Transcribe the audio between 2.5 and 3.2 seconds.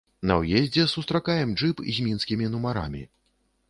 нумарамі.